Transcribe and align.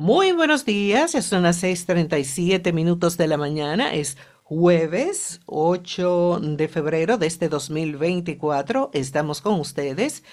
Muy 0.00 0.32
buenos 0.32 0.64
días, 0.64 1.10
son 1.10 1.42
las 1.42 1.62
6:37 1.62 2.72
minutos 2.72 3.18
de 3.18 3.28
la 3.28 3.36
mañana, 3.36 3.92
es 3.92 4.16
jueves 4.44 5.42
8 5.44 6.40
de 6.40 6.68
febrero 6.68 7.18
de 7.18 7.26
este 7.26 7.50
2024. 7.50 8.92
Estamos 8.94 9.42
con 9.42 9.60
ustedes, 9.60 10.24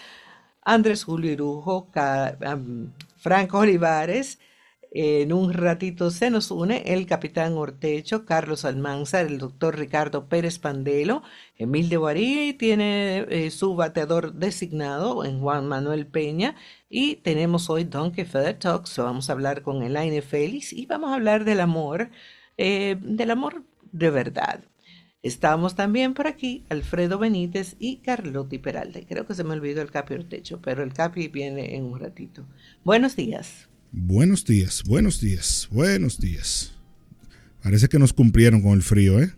Andrés 0.62 1.04
Julio 1.04 1.34
Irujo, 1.34 1.90
Franco 3.18 3.58
Olivares. 3.58 4.40
En 4.92 5.34
un 5.34 5.54
ratito 5.54 6.12
se 6.12 6.30
nos 6.30 6.50
une 6.50 6.82
el 6.86 7.06
capitán 7.06 7.54
Ortecho, 7.54 8.26
Carlos 8.26 8.64
Almanzar, 8.64 9.26
el 9.26 9.38
doctor 9.38 9.78
Ricardo 9.78 10.30
Pérez 10.30 10.60
Pandelo, 10.60 11.24
Emil 11.58 11.90
de 11.90 11.98
Guarí 11.98 12.54
tiene 12.54 13.26
eh, 13.30 13.52
su 13.52 13.76
bateador 13.76 14.34
designado 14.34 15.26
en 15.26 15.42
Juan 15.42 15.68
Manuel 15.68 16.08
Peña 16.08 16.56
y 16.90 17.18
tenemos 17.18 17.70
hoy 17.70 17.84
Donkey 17.84 18.24
Feather 18.24 18.58
Talks, 18.58 18.98
vamos 18.98 19.30
a 19.30 19.34
hablar 19.34 19.62
con 19.62 19.84
Elaine 19.84 20.22
Félix 20.22 20.72
y 20.72 20.86
vamos 20.86 21.12
a 21.12 21.16
hablar 21.16 21.44
del 21.44 21.60
amor, 21.60 22.10
eh, 22.58 22.98
del 23.02 23.32
amor 23.32 23.64
de 23.92 24.10
verdad. 24.10 24.64
Estamos 25.22 25.76
también 25.76 26.14
por 26.14 26.28
aquí 26.28 26.64
Alfredo 26.70 27.20
Benítez 27.20 27.76
y 27.80 27.98
Carlotti 27.98 28.60
Peralde. 28.60 29.06
Creo 29.06 29.26
que 29.28 29.34
se 29.34 29.44
me 29.44 29.54
olvidó 29.54 29.82
el 29.82 29.92
Capi 29.92 30.14
Ortecho, 30.14 30.62
pero 30.62 30.84
el 30.84 30.94
Capi 30.94 31.28
viene 31.28 31.76
en 31.76 31.84
un 31.84 32.00
ratito. 32.00 32.46
Buenos 32.86 33.16
días. 33.18 33.68
Buenos 34.00 34.46
días, 34.46 34.84
buenos 34.86 35.20
días, 35.20 35.68
buenos 35.72 36.20
días. 36.20 36.72
Parece 37.64 37.90
que 37.90 37.98
nos 37.98 38.14
cumplieron 38.14 38.62
con 38.62 38.74
el 38.74 38.84
frío, 38.84 39.20
¿eh? 39.20 39.34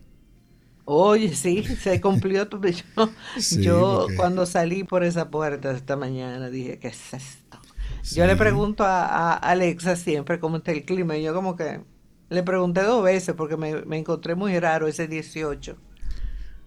Oye, 0.84 1.34
sí, 1.34 1.64
se 1.82 1.98
cumplió. 1.98 2.46
Yo, 2.60 3.58
yo 3.58 4.06
cuando 4.16 4.44
salí 4.44 4.84
por 4.84 5.02
esa 5.02 5.30
puerta 5.30 5.72
esta 5.72 5.96
mañana 5.96 6.50
dije, 6.50 6.78
¿qué 6.78 6.88
es 6.88 7.14
esto? 7.14 7.58
Yo 8.14 8.26
le 8.26 8.36
pregunto 8.36 8.84
a, 8.84 9.32
Alexa 9.32 9.96
siempre 9.96 10.38
cómo 10.38 10.58
está 10.58 10.72
el 10.72 10.84
clima 10.84 11.16
y 11.16 11.22
yo 11.22 11.32
como 11.32 11.56
que 11.56 11.80
le 12.28 12.42
pregunté 12.42 12.82
dos 12.82 13.02
veces 13.02 13.34
porque 13.34 13.56
me, 13.56 13.86
me 13.86 13.96
encontré 13.96 14.34
muy 14.34 14.58
raro 14.58 14.88
ese 14.88 15.08
18. 15.08 15.74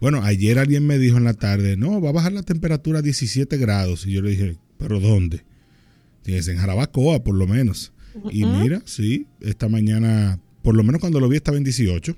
Bueno, 0.00 0.20
ayer 0.24 0.58
alguien 0.58 0.84
me 0.84 0.98
dijo 0.98 1.16
en 1.16 1.24
la 1.24 1.34
tarde, 1.34 1.76
no, 1.76 2.00
va 2.00 2.08
a 2.08 2.12
bajar 2.12 2.32
la 2.32 2.42
temperatura 2.42 2.98
a 2.98 3.02
17 3.02 3.56
grados. 3.56 4.04
Y 4.04 4.12
yo 4.12 4.20
le 4.20 4.30
dije, 4.30 4.56
¿pero 4.78 4.98
dónde? 4.98 5.44
Tienes 6.24 6.48
en 6.48 6.56
Jarabacoa, 6.56 7.22
por 7.22 7.36
lo 7.36 7.46
menos. 7.46 7.92
Y 8.30 8.44
mira, 8.44 8.82
sí, 8.86 9.26
esta 9.40 9.68
mañana, 9.68 10.40
por 10.62 10.74
lo 10.74 10.82
menos 10.82 11.00
cuando 11.00 11.20
lo 11.20 11.28
vi 11.28 11.36
estaba 11.36 11.58
en 11.58 11.64
18. 11.64 12.16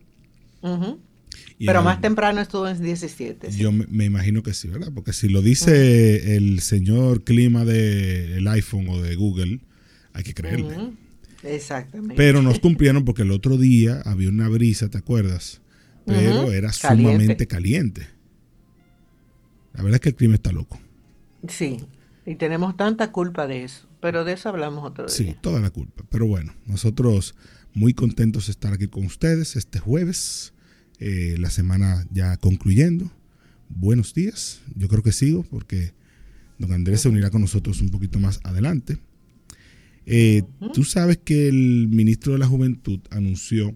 Pero 1.59 1.83
más 1.83 2.01
temprano 2.01 2.41
estuvo 2.41 2.69
en 2.69 2.81
17. 2.81 3.51
Yo 3.51 3.73
me, 3.73 4.05
imagino 4.05 4.45
que 4.45 4.55
sí, 4.55 4.69
¿verdad? 4.69 4.93
Porque 4.95 5.13
si 5.13 5.29
lo 5.29 5.43
dice 5.43 6.37
el 6.37 6.61
señor 6.61 7.25
clima 7.25 7.65
del 7.65 8.47
iPhone 8.47 8.89
o 8.89 9.03
de 9.03 9.17
Google, 9.17 9.59
hay 10.13 10.23
que 10.23 10.35
creerle. 10.35 10.93
Exactamente. 11.43 12.15
Pero 12.15 12.43
nos 12.43 12.61
cumplieron 12.61 13.05
porque 13.05 13.23
el 13.23 13.33
otro 13.33 13.57
día 13.57 14.03
había 14.05 14.29
una 14.29 14.49
brisa, 14.49 14.89
¿te 14.89 14.99
acuerdas? 14.99 15.61
Pero 16.05 16.53
era 16.53 16.73
sumamente 16.73 17.49
caliente. 17.49 18.07
La 19.75 19.83
verdad 19.83 19.97
es 19.97 20.01
que 20.01 20.09
el 20.11 20.15
clima 20.15 20.35
está 20.35 20.53
loco. 20.53 20.81
Sí, 21.49 21.79
y 22.25 22.37
tenemos 22.37 22.77
tanta 22.77 23.11
culpa 23.11 23.49
de 23.49 23.65
eso. 23.65 23.89
Pero 24.07 24.25
de 24.25 24.35
eso 24.35 24.51
hablamos 24.51 24.85
otro 24.85 25.07
día. 25.07 25.13
Sí, 25.13 25.35
toda 25.41 25.59
la 25.59 25.71
culpa. 25.71 26.05
Pero 26.09 26.29
bueno, 26.29 26.55
nosotros 26.65 27.35
muy 27.75 27.93
contentos 27.93 28.47
de 28.47 28.53
estar 28.53 28.73
aquí 28.73 28.87
con 28.87 29.05
ustedes 29.05 29.57
este 29.57 29.81
jueves, 29.81 30.55
eh, 31.01 31.35
la 31.41 31.51
semana 31.51 32.07
ya 32.13 32.37
concluyendo. 32.37 33.11
Buenos 33.69 34.15
días, 34.15 34.61
yo 34.77 34.87
creo 34.87 35.03
que 35.03 35.11
sigo 35.11 35.43
porque 35.43 35.93
don 36.57 36.73
Andrés 36.73 37.01
se 37.01 37.09
unirá 37.09 37.31
con 37.31 37.41
nosotros 37.41 37.81
un 37.81 37.89
poquito 37.89 38.21
más 38.21 38.39
adelante. 38.45 38.99
Eh, 40.07 40.45
tú 40.73 40.85
sabes 40.85 41.19
que 41.19 41.49
el 41.49 41.89
ministro 41.89 42.35
de 42.35 42.39
la 42.39 42.47
Juventud 42.47 43.01
anunció 43.11 43.75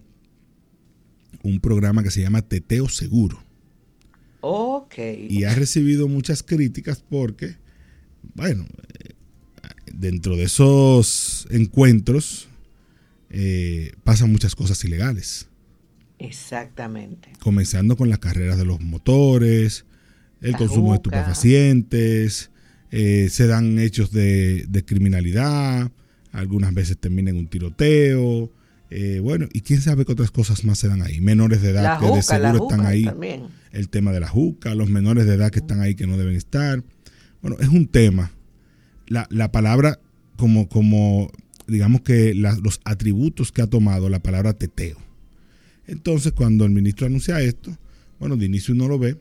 un 1.43 1.59
programa 1.59 2.03
que 2.03 2.11
se 2.11 2.21
llama 2.21 2.41
Teteo 2.41 2.87
Seguro. 2.87 3.43
Ok. 4.39 4.97
Y 5.27 5.43
ha 5.43 5.53
recibido 5.53 6.07
muchas 6.07 6.41
críticas 6.41 7.03
porque, 7.09 7.57
bueno, 8.33 8.65
dentro 9.93 10.35
de 10.35 10.43
esos 10.43 11.47
encuentros 11.51 12.47
eh, 13.29 13.93
pasan 14.03 14.31
muchas 14.31 14.55
cosas 14.55 14.83
ilegales. 14.83 15.47
Exactamente. 16.19 17.29
Comenzando 17.39 17.95
con 17.95 18.09
las 18.09 18.19
carreras 18.19 18.57
de 18.57 18.65
los 18.65 18.81
motores, 18.81 19.85
el 20.41 20.55
consumo 20.55 20.91
de 20.91 20.95
estupefacientes, 20.97 22.51
eh, 22.91 23.29
se 23.29 23.47
dan 23.47 23.79
hechos 23.79 24.11
de, 24.11 24.83
criminalidad, 24.85 25.91
algunas 26.31 26.73
veces 26.73 26.97
terminan 26.97 27.37
un 27.37 27.47
tiroteo, 27.47 28.51
eh, 28.89 29.19
bueno, 29.21 29.47
y 29.53 29.61
quién 29.61 29.81
sabe 29.81 30.03
qué 30.05 30.11
otras 30.11 30.31
cosas 30.31 30.65
más 30.65 30.77
se 30.77 30.89
dan 30.89 31.01
ahí. 31.01 31.21
Menores 31.21 31.61
de 31.61 31.69
edad 31.69 31.99
que 31.99 32.07
de 32.07 32.21
seguro 32.21 32.67
están 32.69 32.85
ahí. 32.85 33.09
El 33.71 33.87
tema 33.87 34.11
de 34.11 34.19
la 34.19 34.27
juca, 34.27 34.75
los 34.75 34.89
menores 34.89 35.25
de 35.25 35.35
edad 35.35 35.49
que 35.49 35.59
están 35.59 35.79
ahí 35.79 35.95
que 35.95 36.05
no 36.05 36.17
deben 36.17 36.35
estar. 36.35 36.83
Bueno, 37.41 37.57
es 37.59 37.69
un 37.69 37.87
tema 37.87 38.31
la, 39.11 39.51
palabra 39.51 39.99
como, 40.37 40.69
como, 40.69 41.31
digamos 41.67 42.01
que 42.01 42.33
los 42.33 42.79
atributos 42.85 43.51
que 43.51 43.61
ha 43.61 43.67
tomado 43.67 44.09
la 44.09 44.23
palabra 44.23 44.53
teteo. 44.53 44.97
Entonces, 45.87 46.31
cuando 46.31 46.65
el 46.65 46.71
ministro 46.71 47.07
anuncia 47.07 47.41
esto, 47.41 47.77
bueno, 48.19 48.37
de 48.37 48.45
inicio 48.45 48.73
uno 48.73 48.87
lo 48.87 48.97
ve 48.97 49.17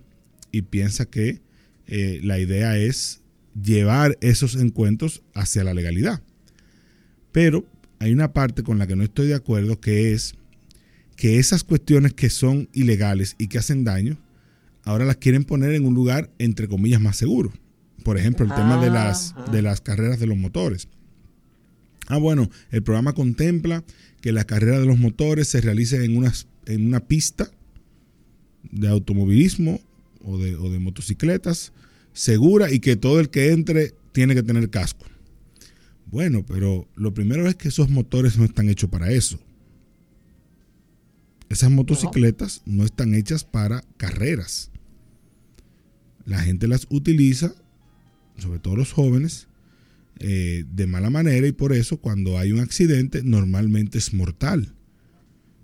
y 0.52 0.62
piensa 0.62 1.06
que 1.06 1.40
eh, 1.86 2.20
la 2.22 2.38
idea 2.38 2.78
es 2.78 3.20
llevar 3.60 4.16
esos 4.20 4.54
encuentros 4.54 5.22
hacia 5.34 5.64
la 5.64 5.74
legalidad. 5.74 6.22
Pero 7.32 7.64
hay 7.98 8.12
una 8.12 8.32
parte 8.32 8.62
con 8.62 8.78
la 8.78 8.86
que 8.86 8.96
no 8.96 9.02
estoy 9.02 9.28
de 9.28 9.34
acuerdo 9.34 9.80
que 9.80 10.12
es 10.12 10.34
que 11.16 11.38
esas 11.38 11.64
cuestiones 11.64 12.14
que 12.14 12.30
son 12.30 12.68
ilegales 12.72 13.34
y 13.38 13.48
que 13.48 13.58
hacen 13.58 13.84
daño, 13.84 14.16
ahora 14.84 15.04
las 15.04 15.16
quieren 15.16 15.44
poner 15.44 15.74
en 15.74 15.84
un 15.84 15.94
lugar, 15.94 16.30
entre 16.38 16.68
comillas, 16.68 17.00
más 17.00 17.16
seguro. 17.16 17.52
Por 18.02 18.18
ejemplo, 18.18 18.44
el 18.44 18.54
tema 18.54 18.82
de 18.82 18.90
las, 18.90 19.34
de 19.52 19.62
las 19.62 19.80
carreras 19.80 20.18
de 20.18 20.26
los 20.26 20.36
motores. 20.36 20.88
Ah, 22.06 22.18
bueno, 22.18 22.50
el 22.70 22.82
programa 22.82 23.12
contempla 23.12 23.84
que 24.20 24.32
la 24.32 24.44
carrera 24.44 24.80
de 24.80 24.86
los 24.86 24.98
motores 24.98 25.48
se 25.48 25.60
realice 25.60 26.04
en, 26.04 26.24
en 26.66 26.86
una 26.86 27.00
pista 27.00 27.50
de 28.70 28.88
automovilismo 28.88 29.80
o 30.24 30.38
de, 30.38 30.56
o 30.56 30.70
de 30.70 30.78
motocicletas 30.78 31.72
segura 32.12 32.72
y 32.72 32.80
que 32.80 32.96
todo 32.96 33.20
el 33.20 33.30
que 33.30 33.52
entre 33.52 33.94
tiene 34.12 34.34
que 34.34 34.42
tener 34.42 34.70
casco. 34.70 35.06
Bueno, 36.06 36.44
pero 36.46 36.88
lo 36.96 37.14
primero 37.14 37.46
es 37.48 37.54
que 37.54 37.68
esos 37.68 37.88
motores 37.88 38.36
no 38.36 38.44
están 38.44 38.68
hechos 38.68 38.90
para 38.90 39.12
eso. 39.12 39.38
Esas 41.48 41.70
motocicletas 41.70 42.62
no 42.66 42.84
están 42.84 43.14
hechas 43.14 43.44
para 43.44 43.84
carreras. 43.96 44.70
La 46.24 46.40
gente 46.40 46.68
las 46.68 46.86
utiliza 46.90 47.54
sobre 48.40 48.58
todo 48.58 48.76
los 48.76 48.92
jóvenes, 48.92 49.48
eh, 50.22 50.64
de 50.70 50.86
mala 50.86 51.08
manera 51.08 51.46
y 51.46 51.52
por 51.52 51.72
eso 51.72 51.96
cuando 51.96 52.38
hay 52.38 52.52
un 52.52 52.60
accidente 52.60 53.22
normalmente 53.24 53.96
es 53.96 54.12
mortal. 54.12 54.74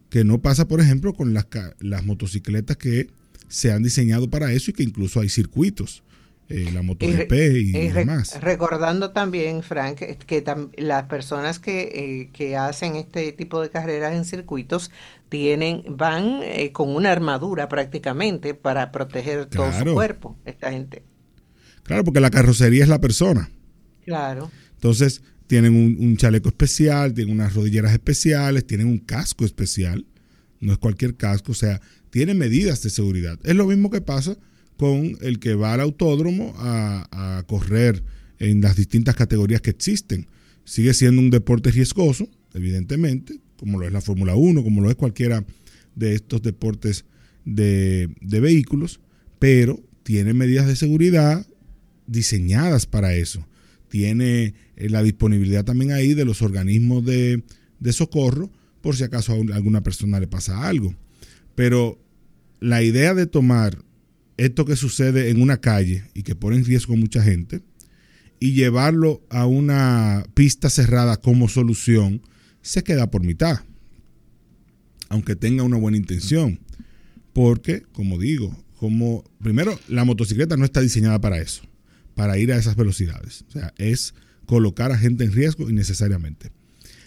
Que 0.08 0.24
no 0.24 0.40
pasa, 0.40 0.66
por 0.66 0.80
ejemplo, 0.80 1.12
con 1.12 1.34
las, 1.34 1.46
las 1.80 2.06
motocicletas 2.06 2.78
que 2.78 3.10
se 3.48 3.70
han 3.70 3.82
diseñado 3.82 4.30
para 4.30 4.50
eso 4.52 4.70
y 4.70 4.74
que 4.74 4.82
incluso 4.82 5.20
hay 5.20 5.28
circuitos. 5.28 6.02
Eh, 6.48 6.70
la 6.72 6.80
MotoGP 6.80 7.32
y, 7.32 7.88
demás. 7.88 8.40
Recordando 8.40 9.10
también, 9.10 9.62
Frank, 9.62 9.98
que 9.98 10.44
las 10.76 11.04
personas 11.04 11.58
que, 11.58 12.30
eh, 12.38 12.56
hacen 12.56 12.96
este 12.96 13.32
tipo 13.32 13.60
de 13.60 13.68
carreras 13.68 14.14
en 14.14 14.24
circuitos 14.24 14.90
tienen 15.28 15.82
van 15.88 16.40
con 16.72 16.94
una 16.94 17.10
armadura 17.10 17.68
prácticamente 17.68 18.54
para 18.54 18.90
proteger 18.92 19.46
todo 19.46 19.70
su 19.72 19.92
cuerpo, 19.92 20.36
esta 20.46 20.70
gente. 20.70 21.02
Claro, 21.86 22.04
porque 22.04 22.20
la 22.20 22.30
carrocería 22.30 22.82
es 22.82 22.88
la 22.88 23.00
persona. 23.00 23.50
Claro. 24.04 24.50
Entonces, 24.74 25.22
tienen 25.46 25.74
un, 25.74 26.16
chaleco 26.16 26.48
especial, 26.48 27.14
tienen 27.14 27.34
unas 27.34 27.54
rodilleras 27.54 27.92
especiales, 27.92 28.66
tienen 28.66 28.88
un 28.88 28.98
casco 28.98 29.44
especial. 29.44 30.04
No 30.60 30.72
es 30.72 30.78
cualquier 30.78 31.16
casco, 31.16 31.52
o 31.52 31.54
sea, 31.54 31.80
tiene 32.10 32.34
medidas 32.34 32.82
de 32.82 32.90
seguridad. 32.90 33.38
Es 33.44 33.54
lo 33.54 33.66
mismo 33.66 33.90
que 33.90 34.00
pasa 34.00 34.36
con 34.76 35.16
el 35.20 35.38
que 35.38 35.54
va 35.54 35.74
al 35.74 35.80
autódromo 35.80 36.54
a, 36.58 37.38
a 37.38 37.42
correr 37.44 38.02
en 38.38 38.60
las 38.60 38.76
distintas 38.76 39.14
categorías 39.14 39.60
que 39.60 39.70
existen. 39.70 40.26
Sigue 40.64 40.92
siendo 40.92 41.22
un 41.22 41.30
deporte 41.30 41.70
riesgoso, 41.70 42.28
evidentemente, 42.52 43.38
como 43.56 43.78
lo 43.78 43.86
es 43.86 43.92
la 43.92 44.00
Fórmula 44.00 44.34
1, 44.34 44.62
como 44.64 44.80
lo 44.82 44.90
es 44.90 44.96
cualquiera 44.96 45.44
de 45.94 46.14
estos 46.14 46.42
deportes 46.42 47.04
de, 47.44 48.08
de 48.20 48.40
vehículos, 48.40 49.00
pero 49.38 49.80
tiene 50.02 50.34
medidas 50.34 50.66
de 50.66 50.76
seguridad, 50.76 51.46
diseñadas 52.06 52.86
para 52.86 53.14
eso. 53.14 53.46
Tiene 53.88 54.54
eh, 54.76 54.88
la 54.88 55.02
disponibilidad 55.02 55.64
también 55.64 55.92
ahí 55.92 56.14
de 56.14 56.24
los 56.24 56.42
organismos 56.42 57.04
de, 57.04 57.42
socorro 57.92 58.50
por 58.80 58.96
si 58.96 59.04
acaso 59.04 59.32
a 59.32 59.54
alguna 59.54 59.82
persona 59.82 60.20
le 60.20 60.26
pasa 60.26 60.66
algo. 60.66 60.94
Pero 61.54 61.98
la 62.60 62.82
idea 62.82 63.14
de 63.14 63.26
tomar 63.26 63.78
esto 64.36 64.64
que 64.64 64.76
sucede 64.76 65.30
en 65.30 65.40
una 65.40 65.60
calle 65.60 66.04
y 66.14 66.22
que 66.22 66.34
pone 66.34 66.56
en 66.56 66.64
riesgo 66.64 66.94
a 66.94 66.98
mucha 66.98 67.22
gente 67.22 67.62
y 68.38 68.52
llevarlo 68.52 69.22
a 69.30 69.46
una 69.46 70.26
pista 70.34 70.68
cerrada 70.68 71.16
como 71.16 71.48
solución 71.48 72.22
se 72.60 72.82
queda 72.82 73.10
por 73.10 73.24
mitad, 73.24 73.60
aunque 75.08 75.36
tenga 75.36 75.62
una 75.62 75.76
buena 75.76 75.96
intención. 75.96 76.60
Porque, 77.32 77.82
como 77.92 78.18
digo, 78.18 78.56
como 78.76 79.24
primero, 79.42 79.78
la 79.88 80.04
motocicleta 80.04 80.56
no 80.56 80.64
está 80.64 80.80
diseñada 80.80 81.20
para 81.20 81.38
eso, 81.38 81.62
para 82.16 82.38
ir 82.38 82.50
a 82.50 82.56
esas 82.56 82.74
velocidades. 82.74 83.44
O 83.48 83.52
sea, 83.52 83.72
es 83.76 84.14
colocar 84.46 84.90
a 84.90 84.98
gente 84.98 85.22
en 85.22 85.32
riesgo 85.32 85.68
innecesariamente. 85.70 86.50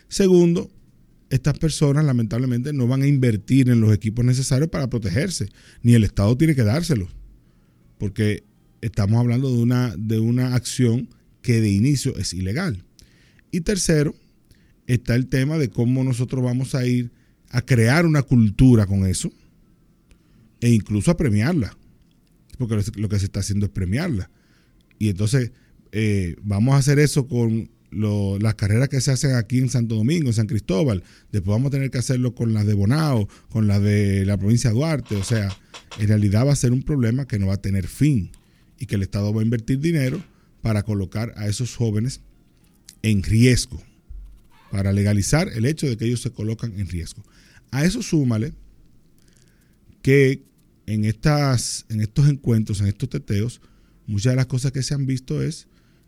Segundo, 0.08 0.72
estas 1.30 1.58
personas 1.58 2.06
lamentablemente 2.06 2.72
no 2.74 2.88
van 2.88 3.02
a 3.02 3.08
invertir 3.08 3.70
en 3.70 3.82
los 3.82 3.92
equipos 3.92 4.24
necesarios 4.24 4.70
para 4.70 4.90
protegerse, 4.90 5.50
ni 5.82 5.96
el 5.96 6.04
Estado 6.04 6.38
tiene 6.38 6.56
que 6.56 6.64
dárselos, 6.64 7.10
porque 7.98 8.44
estamos 8.82 9.20
hablando 9.20 9.52
de 9.52 9.62
una, 9.62 9.96
de 9.98 10.20
una 10.20 10.56
acción 10.56 11.10
que 11.42 11.60
de 11.60 11.72
inicio 11.72 12.16
es 12.18 12.34
ilegal. 12.34 12.84
Y 13.52 13.62
tercero, 13.62 14.14
está 14.86 15.16
el 15.16 15.28
tema 15.28 15.58
de 15.58 15.70
cómo 15.70 16.04
nosotros 16.04 16.44
vamos 16.44 16.76
a 16.76 16.86
ir 16.86 17.12
a 17.50 17.64
crear 17.64 18.06
una 18.06 18.22
cultura 18.22 18.86
con 18.86 19.08
eso 19.08 19.32
e 20.62 20.70
incluso 20.70 21.10
a 21.10 21.18
premiarla, 21.18 21.76
porque 22.60 22.80
lo 22.96 23.10
que 23.10 23.18
se 23.18 23.26
está 23.26 23.40
haciendo 23.40 23.66
es 23.66 23.72
premiarla. 23.72 24.30
Y 25.00 25.10
entonces 25.10 25.52
eh, 25.92 26.36
vamos 26.44 26.76
a 26.76 26.78
hacer 26.78 27.00
eso 27.00 27.28
con 27.28 27.70
las 27.92 28.54
carreras 28.56 28.90
que 28.90 29.02
se 29.02 29.12
hacen 29.12 29.34
aquí 29.36 29.58
en 29.58 29.70
Santo 29.70 29.96
Domingo, 29.96 30.28
en 30.28 30.34
San 30.34 30.46
Cristóbal, 30.46 31.04
después 31.32 31.56
vamos 31.56 31.70
a 31.70 31.72
tener 31.72 31.90
que 31.90 31.98
hacerlo 31.98 32.36
con 32.36 32.54
las 32.54 32.68
de 32.68 32.76
Bonao, 32.76 33.28
con 33.50 33.66
las 33.66 33.82
de 33.82 34.26
la 34.26 34.38
provincia 34.38 34.70
de 34.70 34.76
Duarte, 34.76 35.16
o 35.16 35.24
sea, 35.24 35.50
en 35.98 36.08
realidad 36.08 36.46
va 36.46 36.54
a 36.54 36.56
ser 36.56 36.72
un 36.72 36.84
problema 36.84 37.28
que 37.28 37.40
no 37.40 37.48
va 37.48 37.56
a 37.56 37.62
tener 37.62 37.88
fin 37.88 38.30
y 38.78 38.86
que 38.86 38.96
el 38.96 39.02
Estado 39.02 39.34
va 39.34 39.42
a 39.42 39.44
invertir 39.44 39.80
dinero 39.80 40.24
para 40.62 40.84
colocar 40.84 41.34
a 41.36 41.48
esos 41.48 41.76
jóvenes 41.76 42.22
en 43.02 43.24
riesgo, 43.24 43.82
para 44.72 44.92
legalizar 44.92 45.50
el 45.50 45.66
hecho 45.66 45.88
de 45.88 45.98
que 45.98 46.06
ellos 46.06 46.22
se 46.22 46.32
colocan 46.32 46.80
en 46.80 46.88
riesgo. 46.88 47.24
A 47.72 47.86
eso 47.86 48.04
súmale 48.04 48.54
que 50.02 50.44
en, 50.86 51.06
estas, 51.06 51.86
en 51.90 52.02
estos 52.02 52.30
encuentros, 52.30 52.82
en 52.82 52.88
estos 52.88 53.10
teteos, 53.10 53.62
muchas 54.10 54.34
de 54.34 54.38
las 54.38 54.48
cosas 54.48 54.72
que 54.72 54.84
se 54.84 54.94
han 54.94 55.06
visto 55.06 55.42
es, 55.42 55.68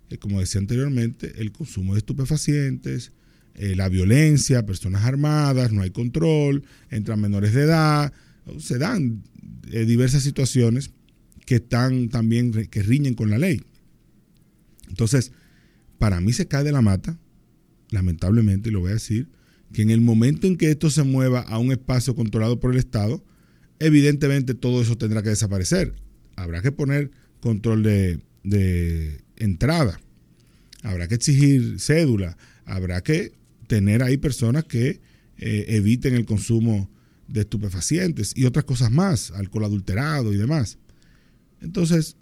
eh, 0.09 0.18
como 0.18 0.39
decía 0.39 0.59
anteriormente, 0.59 1.33
el 1.38 1.51
consumo 1.51 1.94
de 1.94 2.00
estupefacientes, 2.00 3.12
eh, 3.53 3.75
la 3.75 3.89
violencia, 3.89 4.65
personas 4.65 5.06
armadas, 5.06 5.71
no 5.71 5.81
hay 5.81 5.92
control, 5.92 6.63
entran 6.89 7.21
menores 7.21 7.53
de 7.53 7.62
edad, 7.62 8.13
se 8.59 8.77
dan 8.77 9.24
eh, 9.71 9.86
diversas 9.86 10.24
situaciones 10.24 10.92
que 11.45 11.56
están 11.56 12.09
también, 12.09 12.51
que 12.51 12.81
riñen 12.81 13.13
con 13.13 13.30
la 13.30 13.38
ley. 13.38 13.62
Entonces, 14.89 15.31
para 16.00 16.19
mí 16.21 16.33
se 16.33 16.48
cae 16.48 16.63
de 16.63 16.71
la 16.71 16.81
mata, 16.81 17.19
lamentablemente, 17.92 18.69
y 18.69 18.71
lo 18.71 18.80
voy 18.80 18.92
a 18.92 18.95
decir, 18.95 19.30
que 19.74 19.83
en 19.83 19.92
el 19.92 20.01
momento 20.01 20.48
en 20.48 20.57
que 20.57 20.71
esto 20.71 20.89
se 20.89 21.03
mueva 21.03 21.42
a 21.42 21.59
un 21.59 21.71
espacio 21.71 22.15
controlado 22.15 22.59
por 22.59 22.71
el 22.71 22.77
Estado, 22.77 23.24
evidentemente 23.80 24.53
todo 24.53 24.81
eso 24.81 24.98
tendrá 24.98 25.21
que 25.21 25.30
desaparecer. 25.30 25.94
Habrá 26.36 26.62
que 26.62 26.71
poner 26.71 27.12
control 27.41 27.83
de, 27.83 29.21
entrada, 29.35 29.99
habrá 30.83 31.07
que 31.07 31.15
exigir 31.15 31.79
cédula, 31.79 32.38
habrá 32.65 33.01
que 33.01 33.33
tener 33.67 34.03
ahí 34.03 34.17
personas 34.17 34.63
que 34.65 35.01
eh, 35.38 35.65
eviten 35.69 36.13
el 36.13 36.25
consumo 36.25 36.89
de 37.27 37.41
estupefacientes 37.41 38.33
y 38.35 38.45
otras 38.45 38.65
cosas 38.65 38.91
más, 38.91 39.31
alcohol 39.31 39.65
adulterado 39.65 40.33
y 40.33 40.38
demás. 40.38 40.77
Entonces, 41.61 42.15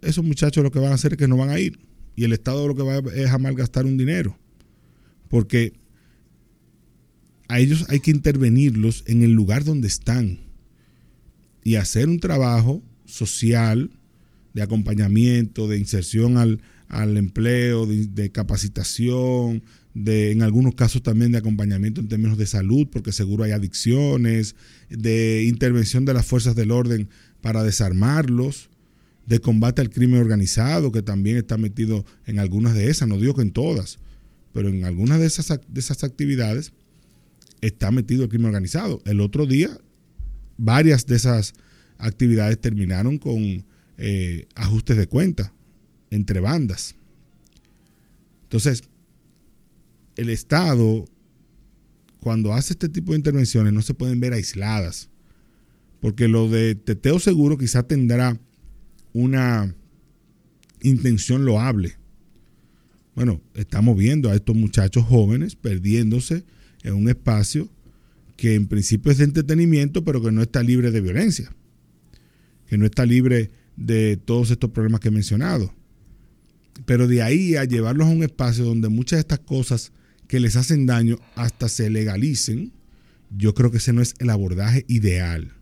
esos 0.00 0.24
muchachos 0.24 0.62
lo 0.62 0.70
que 0.70 0.78
van 0.78 0.92
a 0.92 0.94
hacer 0.94 1.12
es 1.12 1.18
que 1.18 1.28
no 1.28 1.36
van 1.36 1.50
a 1.50 1.58
ir. 1.58 1.78
Y 2.14 2.24
el 2.24 2.32
Estado 2.32 2.66
lo 2.68 2.74
que 2.74 2.82
va 2.82 2.98
es 3.14 3.30
a 3.30 3.38
malgastar 3.38 3.86
un 3.86 3.96
dinero. 3.96 4.38
Porque 5.28 5.72
a 7.48 7.60
ellos 7.60 7.86
hay 7.88 8.00
que 8.00 8.10
intervenirlos 8.10 9.04
en 9.06 9.22
el 9.22 9.32
lugar 9.32 9.64
donde 9.64 9.88
están 9.88 10.40
y 11.64 11.76
hacer 11.76 12.08
un 12.08 12.18
trabajo 12.18 12.82
social 13.04 13.90
de 14.54 14.62
acompañamiento, 14.62 15.68
de 15.68 15.78
inserción 15.78 16.36
al, 16.36 17.16
empleo, 17.16 17.86
de, 17.86 18.30
capacitación, 18.30 19.62
de, 19.94 20.32
en 20.32 20.42
algunos 20.42 20.74
casos 20.74 21.02
también 21.02 21.32
de 21.32 21.38
acompañamiento 21.38 22.00
en 22.00 22.08
términos 22.08 22.38
de 22.38 22.46
salud, 22.46 22.86
porque 22.90 23.12
seguro 23.12 23.44
hay 23.44 23.52
adicciones, 23.52 24.56
de 24.90 25.44
intervención 25.44 26.04
de 26.04 26.14
las 26.14 26.26
fuerzas 26.26 26.54
del 26.54 26.70
orden 26.70 27.08
para 27.40 27.62
desarmarlos, 27.62 28.68
de 29.26 29.40
combate 29.40 29.80
al 29.80 29.90
crimen 29.90 30.20
organizado, 30.20 30.92
que 30.92 31.02
también 31.02 31.36
está 31.36 31.56
metido 31.56 32.04
en 32.26 32.38
algunas 32.38 32.74
de 32.74 32.90
esas, 32.90 33.08
no 33.08 33.18
digo 33.18 33.34
que 33.34 33.42
en 33.42 33.52
todas, 33.52 33.98
pero 34.52 34.68
en 34.68 34.84
algunas 34.84 35.18
de 35.18 35.26
esas, 35.26 35.48
de 35.48 35.80
esas 35.80 36.04
actividades 36.04 36.72
está 37.62 37.90
metido 37.90 38.24
el 38.24 38.28
crimen 38.28 38.48
organizado. 38.48 39.00
El 39.06 39.20
otro 39.20 39.46
día, 39.46 39.70
varias 40.58 41.06
de 41.06 41.16
esas 41.16 41.54
actividades 41.96 42.60
terminaron 42.60 43.18
con 43.18 43.64
eh, 44.04 44.48
ajustes 44.56 44.96
de 44.96 45.06
cuenta 45.06 45.52
entre 46.10 46.40
bandas. 46.40 46.96
Entonces, 48.42 48.82
el 50.16 50.28
Estado, 50.28 51.04
cuando 52.18 52.52
hace 52.52 52.72
este 52.72 52.88
tipo 52.88 53.12
de 53.12 53.18
intervenciones, 53.18 53.72
no 53.72 53.80
se 53.80 53.94
pueden 53.94 54.18
ver 54.18 54.32
aisladas. 54.32 55.08
Porque 56.00 56.26
lo 56.26 56.48
de 56.48 56.74
teteo 56.74 57.20
seguro 57.20 57.56
quizá 57.56 57.84
tendrá 57.84 58.40
una 59.12 59.72
intención 60.82 61.44
loable. 61.44 61.96
Bueno, 63.14 63.40
estamos 63.54 63.96
viendo 63.96 64.30
a 64.30 64.34
estos 64.34 64.56
muchachos 64.56 65.04
jóvenes 65.04 65.54
perdiéndose 65.54 66.44
en 66.82 66.94
un 66.94 67.08
espacio 67.08 67.70
que 68.36 68.56
en 68.56 68.66
principio 68.66 69.12
es 69.12 69.18
de 69.18 69.24
entretenimiento, 69.24 70.04
pero 70.04 70.20
que 70.20 70.32
no 70.32 70.42
está 70.42 70.64
libre 70.64 70.90
de 70.90 71.00
violencia, 71.00 71.54
que 72.66 72.76
no 72.76 72.84
está 72.84 73.06
libre 73.06 73.61
de 73.76 74.16
todos 74.16 74.50
estos 74.50 74.70
problemas 74.70 75.00
que 75.00 75.08
he 75.08 75.12
mencionado. 75.12 75.72
Pero 76.86 77.06
de 77.06 77.22
ahí 77.22 77.56
a 77.56 77.64
llevarlos 77.64 78.08
a 78.08 78.10
un 78.10 78.22
espacio 78.22 78.64
donde 78.64 78.88
muchas 78.88 79.18
de 79.18 79.20
estas 79.20 79.40
cosas 79.40 79.92
que 80.26 80.40
les 80.40 80.56
hacen 80.56 80.86
daño 80.86 81.18
hasta 81.34 81.68
se 81.68 81.90
legalicen, 81.90 82.72
yo 83.36 83.54
creo 83.54 83.70
que 83.70 83.78
ese 83.78 83.92
no 83.92 84.02
es 84.02 84.14
el 84.18 84.30
abordaje 84.30 84.84
ideal. 84.88 85.52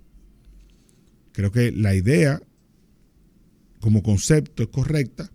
Creo 1.32 1.52
que 1.52 1.72
la 1.72 1.94
idea 1.94 2.42
como 3.80 4.02
concepto 4.02 4.62
es 4.62 4.68
correcta, 4.68 5.30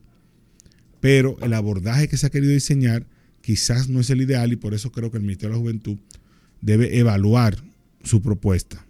pero 1.00 1.38
el 1.42 1.54
abordaje 1.54 2.08
que 2.08 2.18
se 2.18 2.28
ha 2.28 2.30
querido 2.30 2.54
diseñar 2.54 3.06
quizás 3.42 3.90
no 3.90 4.00
es 4.00 4.10
el 4.10 4.22
ideal 4.22 4.52
y 4.54 4.56
por 4.56 4.74
eso 4.74 4.92
creo 4.92 5.12
que 5.12 5.18
el 5.18 5.24
Ministerio 5.24 5.54
de 5.54 5.60
la 5.60 5.62
Juventud 5.62 5.98
debe 6.62 6.98
evaluar 6.98 7.58
su 8.04 8.22
propuesta. 8.22 8.86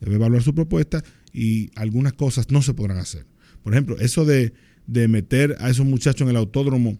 Debe 0.00 0.16
evaluar 0.16 0.42
su 0.42 0.54
propuesta 0.54 1.04
y 1.32 1.70
algunas 1.74 2.12
cosas 2.12 2.50
no 2.50 2.62
se 2.62 2.74
podrán 2.74 2.98
hacer. 2.98 3.26
Por 3.62 3.72
ejemplo, 3.72 3.98
eso 3.98 4.24
de, 4.24 4.52
meter 4.86 5.56
a 5.60 5.70
esos 5.70 5.86
muchachos 5.86 6.22
en 6.22 6.30
el 6.30 6.36
autódromo 6.36 6.98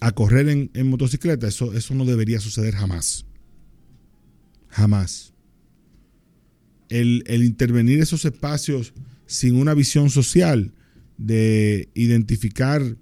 a 0.00 0.12
correr 0.12 0.48
en, 0.48 0.88
motocicleta, 0.88 1.48
eso, 1.48 1.72
eso 1.74 1.94
no 1.94 2.04
debería 2.04 2.40
suceder 2.40 2.74
jamás. 2.74 3.26
Jamás. 4.68 5.32
El, 6.88 7.24
el 7.26 7.42
intervenir 7.44 8.00
esos 8.00 8.24
espacios 8.24 8.92
sin 9.26 9.56
una 9.56 9.74
visión 9.74 10.10
social 10.10 10.72
de 11.18 11.88
identificar 11.94 12.96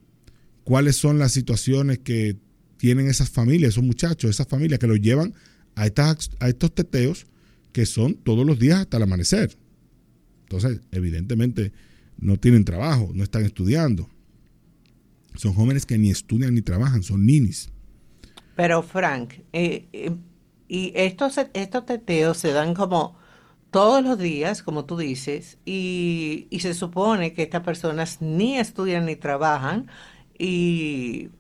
cuáles 0.63 0.97
son 0.97 1.19
las 1.19 1.33
situaciones 1.33 1.99
que 1.99 2.37
tienen 2.79 3.09
esas 3.09 3.29
familias, 3.29 3.71
esos 3.71 3.85
muchachos, 3.85 4.31
esas 4.31 4.49
familias 4.49 4.79
que 4.81 4.87
los 4.87 5.01
llevan 5.01 5.35
a, 5.75 5.87
estas, 5.87 6.31
a 6.41 6.49
estos 6.49 6.75
teteos 6.75 7.27
que 7.73 7.87
son 7.87 8.15
todos 8.15 8.47
los 8.47 8.59
días 8.59 8.81
hasta 8.81 8.97
el 8.97 9.03
amanecer. 9.03 9.57
Entonces, 10.45 10.81
evidentemente, 10.93 11.73
no 12.19 12.39
tienen 12.39 12.65
trabajo, 12.65 13.11
no 13.15 13.25
están 13.25 13.45
estudiando. 13.45 14.09
Son 15.35 15.53
jóvenes 15.53 15.85
que 15.85 15.99
ni 15.99 16.11
estudian 16.11 16.55
ni 16.55 16.63
trabajan, 16.63 17.03
son 17.03 17.27
ninis. 17.27 17.71
Pero, 18.55 18.83
Frank, 18.83 19.35
eh, 19.53 19.87
eh, 19.93 20.13
y 20.69 20.93
estos, 20.95 21.39
estos 21.55 21.87
teteos 21.87 22.39
se 22.39 22.53
dan 22.53 22.75
como 22.75 23.17
todos 23.71 24.05
los 24.05 24.19
días, 24.19 24.63
como 24.63 24.85
tú 24.85 24.97
dices, 24.97 25.59
y, 25.65 26.47
y 26.51 26.61
se 26.61 26.75
supone 26.75 27.33
que 27.33 27.43
estas 27.43 27.63
personas 27.63 28.23
ni 28.23 28.57
estudian 28.57 29.07
ni 29.07 29.17
trabajan 29.17 29.89
y, 30.39 31.31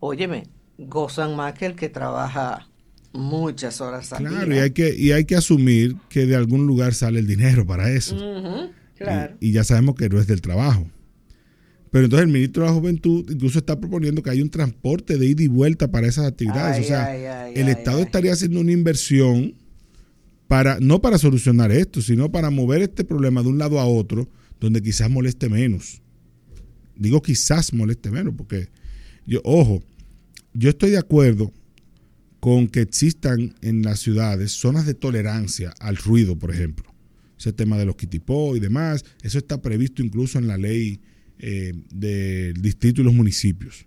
óyeme, 0.00 0.48
gozan 0.78 1.36
más 1.36 1.54
que 1.54 1.66
el 1.66 1.76
que 1.76 1.88
trabaja 1.88 2.68
muchas 3.18 3.80
horas 3.80 4.12
al 4.12 4.24
claro, 4.24 4.54
y 4.54 4.58
hay, 4.58 4.70
que, 4.70 4.94
y 4.94 5.12
hay 5.12 5.24
que 5.24 5.36
asumir 5.36 5.96
que 6.08 6.26
de 6.26 6.36
algún 6.36 6.66
lugar 6.66 6.94
sale 6.94 7.18
el 7.18 7.26
dinero 7.26 7.66
para 7.66 7.90
eso. 7.90 8.16
claro. 8.96 9.36
y, 9.40 9.52
ya 9.52 9.64
sabemos 9.64 9.94
que 9.94 10.08
no 10.08 10.20
es 10.20 10.26
del 10.26 10.40
trabajo. 10.40 10.86
Pero 11.90 12.04
entonces 12.04 12.26
el 12.26 12.32
ministro 12.32 12.64
de 12.64 12.68
la 12.68 12.74
Juventud 12.74 13.30
incluso 13.30 13.58
está 13.58 13.80
proponiendo 13.80 14.22
que 14.22 14.30
haya 14.30 14.42
un 14.42 14.50
transporte 14.50 15.16
de 15.16 15.26
ida 15.26 15.42
y 15.42 15.48
vuelta 15.48 15.90
para 15.90 16.06
esas 16.06 16.26
actividades. 16.26 16.84
o 16.84 16.88
sea, 16.88 17.48
el 17.48 17.68
Estado 17.68 18.00
estaría 18.00 18.32
haciendo 18.32 18.60
una 18.60 18.72
inversión 18.72 19.54
para, 20.48 20.78
no 20.80 21.00
para 21.00 21.18
solucionar 21.18 21.72
esto, 21.72 22.02
sino 22.02 22.30
para 22.30 22.50
mover 22.50 22.82
este 22.82 23.04
problema 23.04 23.42
de 23.42 23.48
un 23.48 23.58
lado 23.58 23.80
a 23.80 23.86
otro, 23.86 24.28
donde 24.60 24.82
quizás 24.82 25.10
moleste 25.10 25.48
menos. 25.48 26.02
Digo 26.96 27.22
quizás 27.22 27.72
moleste 27.72 28.10
menos, 28.10 28.34
porque 28.36 28.68
yo, 29.26 29.40
ojo, 29.44 29.82
yo 30.52 30.70
estoy 30.70 30.90
de 30.90 30.98
acuerdo 30.98 31.52
con 32.40 32.68
que 32.68 32.80
existan 32.80 33.54
en 33.62 33.82
las 33.82 34.00
ciudades 34.00 34.52
zonas 34.52 34.86
de 34.86 34.94
tolerancia 34.94 35.74
al 35.80 35.96
ruido, 35.96 36.38
por 36.38 36.50
ejemplo. 36.50 36.94
Ese 37.38 37.52
tema 37.52 37.76
de 37.76 37.84
los 37.84 37.96
kitipó 37.96 38.56
y 38.56 38.60
demás, 38.60 39.04
eso 39.22 39.38
está 39.38 39.60
previsto 39.62 40.02
incluso 40.02 40.38
en 40.38 40.48
la 40.48 40.58
ley 40.58 41.00
eh, 41.38 41.72
del 41.92 42.60
distrito 42.60 43.00
y 43.00 43.04
los 43.04 43.14
municipios. 43.14 43.86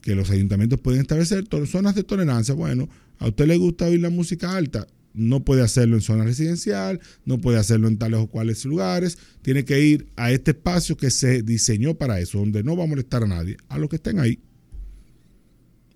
Que 0.00 0.14
los 0.14 0.30
ayuntamientos 0.30 0.80
pueden 0.80 1.00
establecer 1.00 1.44
zonas 1.66 1.94
de 1.94 2.02
tolerancia. 2.02 2.54
Bueno, 2.54 2.88
a 3.18 3.28
usted 3.28 3.46
le 3.46 3.56
gusta 3.56 3.86
oír 3.86 4.00
la 4.00 4.10
música 4.10 4.56
alta, 4.56 4.86
no 5.14 5.44
puede 5.44 5.62
hacerlo 5.62 5.96
en 5.96 6.02
zona 6.02 6.24
residencial, 6.24 7.00
no 7.24 7.38
puede 7.38 7.58
hacerlo 7.58 7.88
en 7.88 7.98
tales 7.98 8.20
o 8.20 8.26
cuales 8.26 8.64
lugares, 8.64 9.18
tiene 9.42 9.64
que 9.64 9.80
ir 9.84 10.06
a 10.16 10.32
este 10.32 10.52
espacio 10.52 10.96
que 10.96 11.10
se 11.10 11.42
diseñó 11.42 11.94
para 11.94 12.20
eso, 12.20 12.38
donde 12.38 12.64
no 12.64 12.76
va 12.76 12.84
a 12.84 12.88
molestar 12.88 13.22
a 13.22 13.28
nadie, 13.28 13.56
a 13.68 13.78
los 13.78 13.88
que 13.88 13.96
estén 13.96 14.18
ahí. 14.18 14.40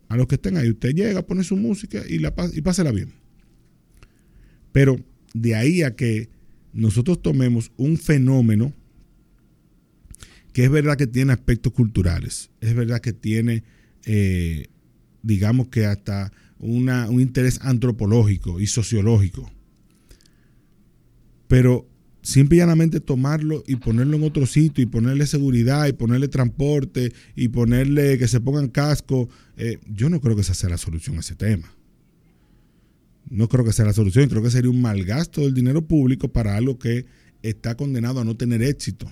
A 0.09 0.17
los 0.17 0.27
que 0.27 0.37
estén 0.37 0.57
ahí, 0.57 0.71
usted 0.71 0.95
llega, 0.95 1.27
pone 1.27 1.43
su 1.43 1.57
música 1.57 2.03
y, 2.09 2.19
la, 2.19 2.33
y 2.53 2.61
pásela 2.61 2.93
bien. 2.93 3.13
Pero 4.73 4.97
de 5.35 5.55
ahí 5.55 5.83
a 5.83 5.97
que 5.97 6.29
nosotros 6.73 7.23
tomemos 7.23 7.73
un 7.77 7.97
fenómeno 7.97 8.73
que 10.53 10.65
es 10.65 10.71
verdad 10.71 10.97
que 10.97 11.07
tiene 11.07 11.33
aspectos 11.33 11.73
culturales, 11.73 12.51
es 12.61 12.75
verdad 12.75 13.01
que 13.01 13.13
tiene, 13.13 13.65
eh, 14.05 14.69
digamos 15.23 15.69
que 15.69 15.85
hasta 15.85 16.33
un 16.59 17.21
interés 17.21 17.61
antropológico 17.61 18.61
y 18.61 18.67
sociológico. 18.67 19.51
Pero 21.49 21.87
simple 22.27 22.57
y 22.57 22.59
llanamente 22.59 22.99
tomarlo 22.99 23.63
y 23.69 23.77
ponerlo 23.77 24.17
en 24.17 24.25
otro 24.25 24.47
sitio 24.47 24.83
y 24.83 24.87
ponerle 24.87 25.29
seguridad 25.29 25.87
y 25.87 25.93
ponerle 25.93 26.27
transporte 26.27 27.13
y 27.37 27.49
ponerle 27.49 28.19
que 28.19 28.27
se 28.27 28.41
pongan 28.41 28.67
casco, 28.67 29.29
eh, 29.57 29.79
yo 29.87 30.11
no 30.11 30.21
creo 30.21 30.35
que 30.35 30.43
esa 30.43 30.53
sea 30.53 30.69
la 30.69 30.77
solución 30.77 31.17
a 31.17 31.21
ese 31.21 31.37
tema. 31.37 31.73
No 33.31 33.49
creo 33.49 33.65
que 33.65 33.73
sea 33.73 33.85
la 33.85 33.93
solución, 33.93 34.29
creo 34.29 34.43
que 34.43 34.51
sería 34.51 34.73
un 34.73 34.81
mal 34.81 35.05
gasto 35.05 35.43
del 35.43 35.55
dinero 35.55 35.87
público 35.87 36.27
para 36.27 36.57
algo 36.57 36.81
que 36.81 37.07
está 37.43 37.77
condenado 37.77 38.21
a 38.21 38.25
no 38.25 38.37
tener 38.37 38.61
éxito. 38.61 39.07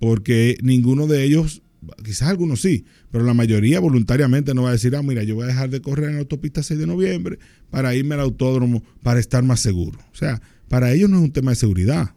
Porque 0.00 0.58
ninguno 0.62 1.06
de 1.06 1.22
ellos 1.22 1.62
quizás 2.04 2.28
algunos 2.28 2.60
sí, 2.60 2.84
pero 3.10 3.24
la 3.24 3.34
mayoría 3.34 3.80
voluntariamente 3.80 4.54
no 4.54 4.64
va 4.64 4.70
a 4.70 4.72
decir, 4.72 4.94
ah, 4.96 5.02
mira, 5.02 5.22
yo 5.22 5.34
voy 5.34 5.44
a 5.44 5.48
dejar 5.48 5.70
de 5.70 5.80
correr 5.80 6.10
en 6.10 6.14
la 6.16 6.20
autopista 6.20 6.62
6 6.62 6.78
de 6.80 6.86
noviembre 6.86 7.38
para 7.70 7.94
irme 7.94 8.14
al 8.14 8.20
autódromo 8.20 8.82
para 9.02 9.20
estar 9.20 9.42
más 9.42 9.60
seguro. 9.60 9.98
O 10.12 10.16
sea, 10.16 10.40
para 10.68 10.92
ellos 10.92 11.08
no 11.08 11.16
es 11.18 11.22
un 11.22 11.32
tema 11.32 11.52
de 11.52 11.56
seguridad. 11.56 12.14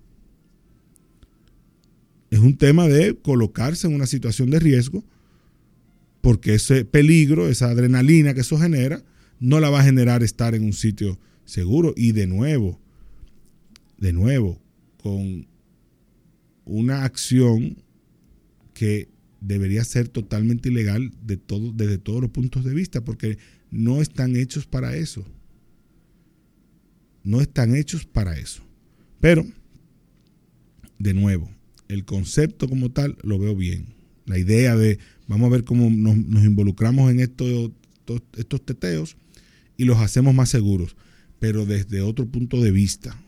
Es 2.30 2.40
un 2.40 2.58
tema 2.58 2.88
de 2.88 3.16
colocarse 3.16 3.88
en 3.88 3.96
una 3.96 4.08
situación 4.08 4.50
de 4.50 4.60
riesgo 4.60 5.04
porque 6.22 6.56
ese 6.56 6.86
peligro, 6.86 7.50
esa 7.50 7.70
adrenalina 7.70 8.34
que 8.34 8.42
eso 8.42 8.58
genera, 8.58 9.04
no 9.40 9.60
la 9.60 9.70
va 9.70 9.82
a 9.82 9.84
generar 9.84 10.24
estar 10.24 10.56
en 10.56 10.64
un 10.64 10.74
sitio 10.74 11.20
seguro. 11.44 11.94
Y 11.98 12.14
de 12.14 12.28
nuevo, 12.28 12.80
de 13.98 14.14
nuevo, 14.14 14.62
con 15.02 15.48
una 16.66 17.04
acción 17.04 17.84
que 18.74 19.10
debería 19.44 19.84
ser 19.84 20.08
totalmente 20.08 20.70
ilegal 20.70 21.12
de 21.22 21.38
todo, 21.38 21.72
desde 21.74 21.98
todos 21.98 22.22
los 22.22 22.32
puntos 22.32 22.64
de 22.64 22.74
vista, 22.74 23.04
porque 23.04 23.38
no 23.72 24.02
están 24.02 24.36
hechos 24.36 24.66
para 24.66 24.96
eso. 24.96 25.26
No 27.24 27.42
están 27.42 27.76
hechos 27.76 28.06
para 28.06 28.38
eso. 28.38 28.64
Pero, 29.20 29.46
de 30.98 31.14
nuevo, 31.14 31.50
el 31.90 32.06
concepto 32.06 32.70
como 32.70 32.92
tal 32.92 33.18
lo 33.22 33.38
veo 33.38 33.56
bien. 33.56 33.88
La 34.26 34.40
idea 34.40 34.76
de, 34.76 35.00
vamos 35.28 35.48
a 35.48 35.52
ver 35.52 35.66
cómo 35.66 35.90
nos, 35.90 36.44
involucramos 36.44 37.12
en 37.12 37.20
estos, 37.20 37.72
estos 38.38 38.66
teteos 38.66 39.18
y 39.76 39.84
los 39.84 39.98
hacemos 39.98 40.34
más 40.34 40.50
seguros, 40.50 40.96
pero 41.40 41.66
desde 41.66 42.02
otro 42.02 42.28
punto 42.28 42.62
de 42.62 42.72
vista, 42.72 43.20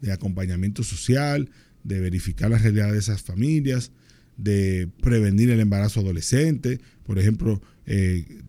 de 0.00 0.12
acompañamiento 0.12 0.84
social, 0.84 1.50
de 1.82 2.00
verificar 2.00 2.50
la 2.50 2.58
realidad 2.58 2.92
de 2.92 2.98
esas 2.98 3.22
familias, 3.22 3.90
de 4.36 4.88
prevenir 5.00 5.50
el 5.50 5.60
embarazo 5.60 6.00
adolescente, 6.00 6.80
por 7.04 7.18
ejemplo, 7.18 7.62
eh, 7.86 8.42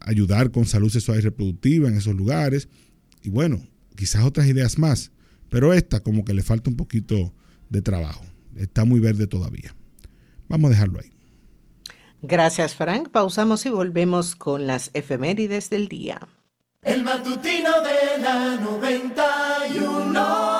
ayudar 0.00 0.50
con 0.50 0.66
salud 0.66 0.90
sexual 0.90 1.18
y 1.18 1.22
reproductiva 1.22 1.88
en 1.88 1.96
esos 1.96 2.14
lugares, 2.14 2.68
y 3.22 3.30
bueno, 3.30 3.66
quizás 3.96 4.24
otras 4.24 4.46
ideas 4.46 4.78
más, 4.78 5.10
pero 5.48 5.74
esta 5.74 6.00
como 6.00 6.24
que 6.24 6.34
le 6.34 6.42
falta 6.42 6.70
un 6.70 6.76
poquito 6.76 7.34
de 7.68 7.82
trabajo, 7.82 8.24
está 8.56 8.84
muy 8.84 9.00
verde 9.00 9.26
todavía. 9.26 9.74
Vamos 10.48 10.68
a 10.68 10.74
dejarlo 10.74 11.00
ahí. 11.00 11.10
Gracias 12.22 12.74
Frank, 12.74 13.10
pausamos 13.10 13.66
y 13.66 13.70
volvemos 13.70 14.34
con 14.34 14.66
las 14.66 14.90
efemérides 14.94 15.70
del 15.70 15.86
día. 15.88 16.20
El 16.82 17.04
matutino 17.04 17.70
de 17.82 18.22
la 18.22 18.56
91. 18.56 20.57